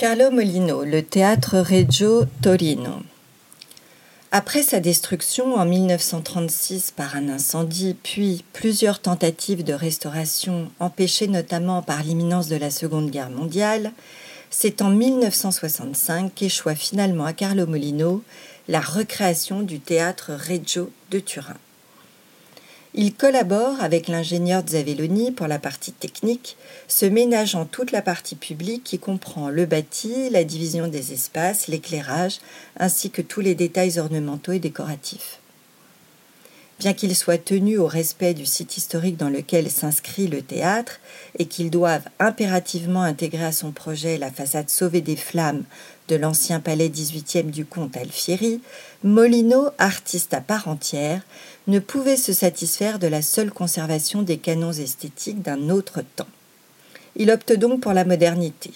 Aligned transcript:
Carlo 0.00 0.30
Molino, 0.30 0.82
le 0.82 1.02
théâtre 1.02 1.58
Reggio 1.58 2.24
Torino. 2.40 3.02
Après 4.32 4.62
sa 4.62 4.80
destruction 4.80 5.56
en 5.56 5.66
1936 5.66 6.92
par 6.92 7.16
un 7.16 7.28
incendie, 7.28 7.94
puis 8.02 8.42
plusieurs 8.54 9.00
tentatives 9.00 9.62
de 9.62 9.74
restauration 9.74 10.70
empêchées 10.80 11.28
notamment 11.28 11.82
par 11.82 12.02
l'imminence 12.02 12.48
de 12.48 12.56
la 12.56 12.70
Seconde 12.70 13.10
Guerre 13.10 13.28
mondiale, 13.28 13.92
c'est 14.48 14.80
en 14.80 14.88
1965 14.88 16.34
qu'échoua 16.34 16.74
finalement 16.74 17.26
à 17.26 17.34
Carlo 17.34 17.66
Molino 17.66 18.22
la 18.68 18.80
recréation 18.80 19.60
du 19.60 19.80
théâtre 19.80 20.30
Reggio 20.32 20.90
de 21.10 21.18
Turin. 21.18 21.58
Il 22.94 23.14
collabore 23.14 23.80
avec 23.80 24.08
l'ingénieur 24.08 24.64
Zavelloni 24.66 25.30
pour 25.30 25.46
la 25.46 25.60
partie 25.60 25.92
technique, 25.92 26.56
se 26.88 27.06
ménageant 27.06 27.64
toute 27.64 27.92
la 27.92 28.02
partie 28.02 28.34
publique 28.34 28.82
qui 28.82 28.98
comprend 28.98 29.48
le 29.48 29.64
bâti, 29.64 30.28
la 30.30 30.42
division 30.42 30.88
des 30.88 31.12
espaces, 31.12 31.68
l'éclairage, 31.68 32.38
ainsi 32.78 33.10
que 33.10 33.22
tous 33.22 33.40
les 33.40 33.54
détails 33.54 33.98
ornementaux 33.98 34.52
et 34.52 34.58
décoratifs. 34.58 35.39
Bien 36.80 36.94
qu'il 36.94 37.14
soit 37.14 37.36
tenu 37.36 37.76
au 37.76 37.86
respect 37.86 38.32
du 38.32 38.46
site 38.46 38.78
historique 38.78 39.18
dans 39.18 39.28
lequel 39.28 39.70
s'inscrit 39.70 40.28
le 40.28 40.40
théâtre 40.40 40.98
et 41.38 41.44
qu'il 41.44 41.70
doive 41.70 42.04
impérativement 42.18 43.02
intégrer 43.02 43.44
à 43.44 43.52
son 43.52 43.70
projet 43.70 44.16
la 44.16 44.30
façade 44.30 44.70
sauvée 44.70 45.02
des 45.02 45.16
flammes 45.16 45.64
de 46.08 46.16
l'ancien 46.16 46.58
palais 46.58 46.88
18e 46.88 47.50
du 47.50 47.66
comte 47.66 47.98
Alfieri, 47.98 48.62
Molino, 49.04 49.68
artiste 49.76 50.32
à 50.32 50.40
part 50.40 50.68
entière, 50.68 51.20
ne 51.66 51.80
pouvait 51.80 52.16
se 52.16 52.32
satisfaire 52.32 52.98
de 52.98 53.08
la 53.08 53.20
seule 53.20 53.50
conservation 53.50 54.22
des 54.22 54.38
canons 54.38 54.72
esthétiques 54.72 55.42
d'un 55.42 55.68
autre 55.68 56.00
temps. 56.16 56.28
Il 57.14 57.30
opte 57.30 57.52
donc 57.52 57.82
pour 57.82 57.92
la 57.92 58.06
modernité. 58.06 58.70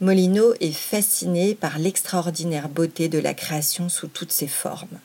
Molino 0.00 0.54
est 0.60 0.72
fasciné 0.72 1.54
par 1.54 1.78
l'extraordinaire 1.78 2.70
beauté 2.70 3.10
de 3.10 3.18
la 3.18 3.34
création 3.34 3.90
sous 3.90 4.08
toutes 4.08 4.32
ses 4.32 4.48
formes. 4.48 4.98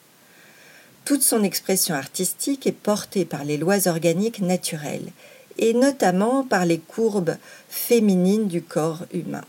Toute 1.05 1.23
son 1.23 1.44
expression 1.44 1.95
artistique 1.95 2.67
est 2.67 2.71
portée 2.71 3.25
par 3.25 3.44
les 3.44 3.57
lois 3.57 3.88
organiques 3.88 4.41
naturelles, 4.41 5.11
et 5.57 5.73
notamment 5.73 6.44
par 6.44 6.66
les 6.66 6.80
courbes 6.80 7.35
féminines 7.69 8.47
du 8.47 8.61
corps 8.61 9.05
humain. 9.13 9.44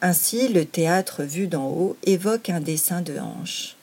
Ainsi, 0.00 0.48
le 0.48 0.64
théâtre 0.64 1.22
vu 1.22 1.46
d'en 1.46 1.68
haut 1.68 1.96
évoque 2.04 2.50
un 2.50 2.60
dessin 2.60 3.02
de 3.02 3.18
hanche. 3.18 3.76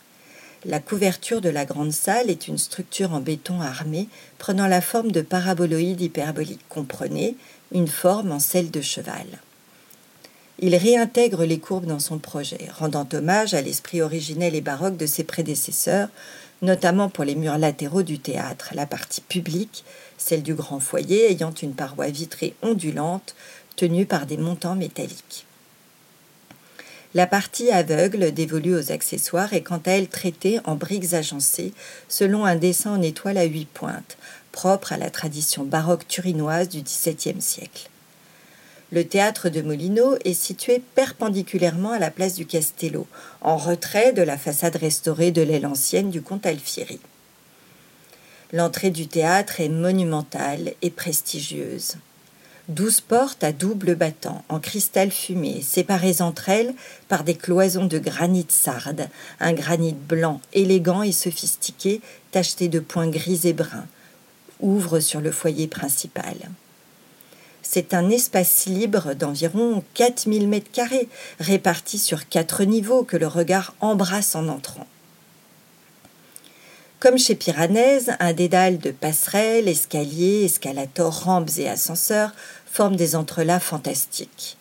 La 0.65 0.81
couverture 0.81 1.39
de 1.39 1.49
la 1.49 1.63
grande 1.63 1.93
salle 1.93 2.29
est 2.29 2.49
une 2.49 2.57
structure 2.57 3.13
en 3.13 3.21
béton 3.21 3.61
armé 3.61 4.09
prenant 4.37 4.67
la 4.67 4.81
forme 4.81 5.11
de 5.11 5.21
paraboloïdes 5.21 6.01
hyperboliques. 6.01 6.65
Comprenez, 6.67 7.37
une 7.71 7.87
forme 7.87 8.33
en 8.33 8.39
selle 8.39 8.69
de 8.69 8.81
cheval. 8.81 9.25
Il 10.61 10.75
réintègre 10.75 11.45
les 11.45 11.59
courbes 11.59 11.85
dans 11.85 11.99
son 11.99 12.17
projet, 12.17 12.67
rendant 12.77 13.07
hommage 13.13 13.53
à 13.53 13.61
l'esprit 13.61 14.01
originel 14.01 14.55
et 14.55 14.61
baroque 14.61 14.97
de 14.97 15.05
ses 15.05 15.23
prédécesseurs, 15.23 16.09
notamment 16.61 17.09
pour 17.09 17.23
les 17.23 17.35
murs 17.35 17.57
latéraux 17.57 18.03
du 18.03 18.19
théâtre, 18.19 18.71
la 18.73 18.85
partie 18.85 19.21
publique, 19.21 19.83
celle 20.17 20.43
du 20.43 20.53
grand 20.53 20.79
foyer 20.79 21.31
ayant 21.31 21.53
une 21.53 21.73
paroi 21.73 22.07
vitrée 22.07 22.53
ondulante 22.61 23.35
tenue 23.75 24.05
par 24.05 24.25
des 24.25 24.37
montants 24.37 24.75
métalliques. 24.75 25.45
La 27.15 27.25
partie 27.25 27.71
aveugle 27.71 28.31
dévolue 28.31 28.75
aux 28.75 28.91
accessoires 28.91 29.53
est 29.53 29.63
quant 29.63 29.81
à 29.85 29.91
elle 29.91 30.09
traitée 30.09 30.59
en 30.65 30.75
briques 30.75 31.13
agencées 31.13 31.73
selon 32.07 32.45
un 32.45 32.55
dessin 32.55 32.91
en 32.91 33.01
étoile 33.01 33.39
à 33.39 33.45
huit 33.45 33.67
pointes, 33.67 34.17
propre 34.51 34.93
à 34.93 34.97
la 34.97 35.09
tradition 35.09 35.63
baroque 35.63 36.07
turinoise 36.07 36.69
du 36.69 36.81
XVIIe 36.81 37.41
siècle. 37.41 37.89
Le 38.91 39.05
théâtre 39.05 39.49
de 39.49 39.61
Molino 39.61 40.15
est 40.25 40.33
situé 40.33 40.81
perpendiculairement 40.95 41.91
à 41.91 41.99
la 41.99 42.09
place 42.09 42.33
du 42.33 42.47
Castello, 42.47 43.05
en 43.41 43.55
retrait 43.55 44.13
de 44.13 44.23
la 44.23 44.37
façade 44.37 44.77
restaurée 44.77 45.31
de 45.31 45.43
l'aile 45.43 45.67
ancienne 45.67 46.09
du 46.09 46.23
comte 46.23 46.47
Alfieri. 46.47 46.99
L'entrée 48.51 48.89
du 48.89 49.07
théâtre 49.07 49.61
est 49.61 49.69
monumentale 49.69 50.73
et 50.81 50.89
prestigieuse. 50.89 51.97
Douze 52.67 52.99
portes 52.99 53.43
à 53.43 53.51
double 53.51 53.95
battant, 53.95 54.43
en 54.49 54.59
cristal 54.59 55.11
fumé, 55.11 55.61
séparées 55.61 56.21
entre 56.21 56.49
elles 56.49 56.73
par 57.07 57.23
des 57.23 57.35
cloisons 57.35 57.85
de 57.85 57.99
granit 57.99 58.47
sarde, 58.49 59.07
un 59.39 59.53
granit 59.53 59.93
blanc, 59.93 60.41
élégant 60.53 61.03
et 61.03 61.11
sophistiqué, 61.11 62.01
tacheté 62.31 62.69
de 62.69 62.79
points 62.79 63.09
gris 63.09 63.41
et 63.43 63.53
bruns, 63.53 63.87
ouvrent 64.59 64.99
sur 64.99 65.21
le 65.21 65.31
foyer 65.31 65.67
principal. 65.67 66.35
C'est 67.71 67.93
un 67.93 68.09
espace 68.09 68.65
libre 68.65 69.13
d'environ 69.13 69.83
4000 69.93 70.47
mètres 70.47 70.71
carrés, 70.71 71.07
réparti 71.39 71.99
sur 71.99 72.27
quatre 72.27 72.63
niveaux 72.63 73.03
que 73.03 73.15
le 73.15 73.27
regard 73.27 73.75
embrasse 73.79 74.33
en 74.33 74.47
entrant. 74.47 74.87
Comme 76.99 77.19
chez 77.19 77.35
Piranèse, 77.35 78.13
un 78.19 78.33
dédale 78.33 78.79
de 78.79 78.89
passerelles, 78.89 79.67
escaliers, 79.67 80.45
escalators, 80.45 81.25
rampes 81.25 81.59
et 81.59 81.69
ascenseurs 81.69 82.31
forment 82.65 82.95
des 82.95 83.15
entrelacs 83.15 83.61
fantastiques. 83.61 84.57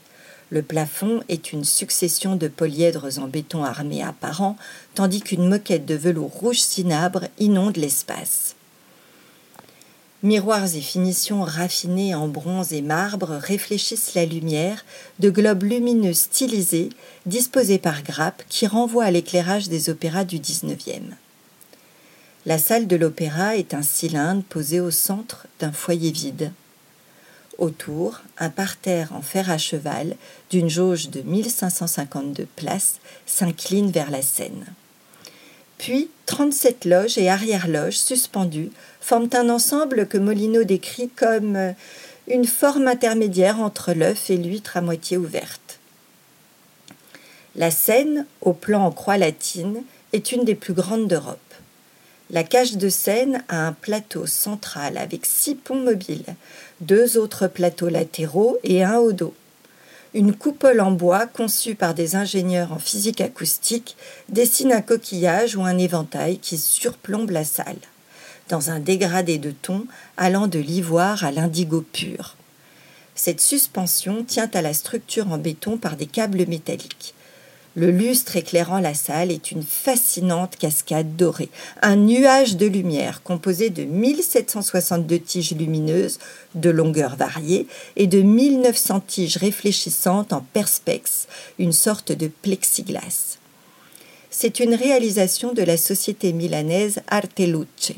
Le 0.51 0.61
plafond 0.61 1.23
est 1.31 1.55
une 1.55 1.65
succession 1.65 2.37
de 2.37 2.49
polyèdres 2.49 3.19
en 3.21 3.27
béton 3.27 3.65
armé 3.65 4.03
apparent, 4.03 4.59
tandis 4.95 5.23
qu'une 5.23 5.49
moquette 5.49 5.87
de 5.87 5.95
velours 5.95 6.35
rouge 6.35 6.61
cinabre 6.61 7.25
inonde 7.39 7.79
l'espace. 7.79 8.55
Miroirs 10.25 10.75
et 10.75 10.81
finitions 10.81 11.43
raffinées 11.43 12.13
en 12.13 12.27
bronze 12.27 12.73
et 12.73 12.83
marbre 12.83 13.39
réfléchissent 13.41 14.15
la 14.15 14.25
lumière 14.25 14.85
de 15.21 15.31
globes 15.31 15.63
lumineux 15.63 16.13
stylisés 16.13 16.89
disposés 17.27 17.79
par 17.79 18.03
grappes 18.03 18.43
qui 18.49 18.67
renvoient 18.67 19.05
à 19.05 19.13
l'éclairage 19.13 19.69
des 19.69 19.91
opéras 19.91 20.25
du 20.25 20.41
XIXe. 20.41 21.15
La 22.47 22.59
salle 22.59 22.89
de 22.89 22.97
l'opéra 22.97 23.57
est 23.57 23.75
un 23.75 23.83
cylindre 23.83 24.43
posé 24.43 24.81
au 24.81 24.91
centre 24.91 25.47
d'un 25.61 25.71
foyer 25.71 26.11
vide. 26.11 26.51
Autour, 27.57 28.21
un 28.39 28.51
parterre 28.51 29.13
en 29.15 29.23
fer 29.23 29.51
à 29.51 29.59
cheval 29.59 30.17
d'une 30.51 30.71
jauge 30.71 31.11
de 31.11 31.23
1552 31.23 32.47
places 32.57 32.97
s'incline 33.25 33.93
vers 33.93 34.11
la 34.11 34.23
scène. 34.23 34.67
Puis, 35.77 36.11
37 36.29 36.85
loges 36.85 37.17
et 37.17 37.31
arrière-loges 37.31 37.97
suspendues 37.97 38.71
forment 39.01 39.31
un 39.33 39.49
ensemble 39.49 40.07
que 40.07 40.19
Molino 40.19 40.63
décrit 40.63 41.09
comme 41.09 41.75
une 42.29 42.45
forme 42.45 42.87
intermédiaire 42.87 43.61
entre 43.61 43.95
l'œuf 43.95 44.29
et 44.29 44.37
l'huître 44.37 44.77
à 44.77 44.83
moitié 44.83 45.17
ouverte. 45.17 45.79
La 47.57 47.71
scène, 47.71 48.27
au 48.43 48.53
plan 48.53 48.85
en 48.85 48.91
croix 48.91 49.17
latine, 49.17 49.83
est 50.13 50.31
une 50.31 50.45
des 50.45 50.55
plus 50.55 50.75
grandes 50.75 51.09
d'Europe. 51.09 51.39
La 52.29 52.45
cage 52.45 52.77
de 52.77 52.91
scène 52.91 53.43
a 53.49 53.67
un 53.67 53.73
plateau 53.73 54.27
central 54.27 54.99
avec 54.99 55.25
six 55.25 55.55
ponts 55.55 55.81
mobiles, 55.81 56.37
deux 56.83 57.17
autres 57.17 57.47
plateaux 57.47 57.89
latéraux 57.89 58.59
et 58.65 58.85
un 58.85 58.99
au 58.99 59.13
dos. 59.13 59.33
Une 60.15 60.35
coupole 60.35 60.81
en 60.81 60.91
bois 60.91 61.27
conçue 61.27 61.75
par 61.75 61.93
des 61.93 62.17
ingénieurs 62.17 62.73
en 62.73 62.79
physique 62.79 63.21
acoustique 63.21 63.97
dessine 64.31 64.73
un 64.73 64.81
coquillage 64.81 65.55
ou 65.55 65.65
un 65.65 65.77
éventail 65.77 66.39
qui 66.39 66.57
surplombe 66.57 67.31
la 67.31 67.45
salle, 67.45 67.77
dans 68.49 68.71
un 68.71 68.81
dégradé 68.81 69.37
de 69.37 69.51
ton 69.51 69.85
allant 70.17 70.47
de 70.47 70.59
l'ivoire 70.59 71.25
à 71.25 71.31
l'indigo 71.31 71.83
pur. 71.93 72.37
Cette 73.15 73.41
suspension 73.41 74.25
tient 74.25 74.51
à 74.55 74.63
la 74.63 74.73
structure 74.73 75.31
en 75.31 75.37
béton 75.37 75.77
par 75.77 75.97
des 75.97 76.07
câbles 76.07 76.47
métalliques. 76.47 77.15
Le 77.77 77.91
lustre 77.91 78.37
éclairant 78.37 78.81
la 78.81 78.95
salle 78.95 79.31
est 79.31 79.53
une 79.53 79.63
fascinante 79.63 80.57
cascade 80.57 81.17
dorée, 81.17 81.51
un 81.83 81.97
nuage 81.97 82.57
de 82.57 82.67
lumière 82.67 83.23
composé 83.23 83.71
de 83.71 83.85
1762 83.85 85.19
tiges 85.21 85.53
lumineuses 85.53 86.19
de 86.55 86.71
longueur 86.71 87.17
variée 87.17 87.67
et 87.97 88.07
de 88.07 88.23
1900 88.23 89.01
tiges 89.07 89.37
réfléchissantes 89.37 90.33
en 90.33 90.41
perspex, 90.53 91.29
une 91.59 91.73
sorte 91.73 92.11
de 92.11 92.29
plexiglas. 92.29 93.39
C'est 94.31 94.61
une 94.61 94.75
réalisation 94.75 95.53
de 95.53 95.63
la 95.63 95.77
société 95.77 96.33
milanaise 96.33 97.01
Arteluce. 97.09 97.93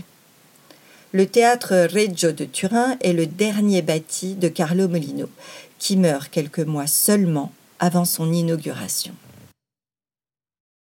Le 1.12 1.26
théâtre 1.26 1.88
Reggio 1.92 2.32
de 2.32 2.44
Turin 2.44 2.96
est 3.00 3.12
le 3.12 3.26
dernier 3.26 3.82
bâti 3.82 4.34
de 4.34 4.48
Carlo 4.48 4.88
Molino, 4.88 5.28
qui 5.78 5.96
meurt 5.96 6.30
quelques 6.30 6.60
mois 6.60 6.86
seulement 6.86 7.52
avant 7.78 8.04
son 8.04 8.32
inauguration. 8.32 9.12